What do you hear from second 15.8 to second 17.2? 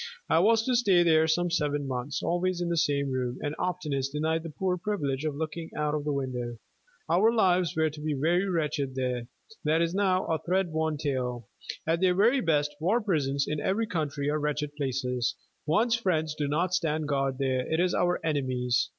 friends do not stand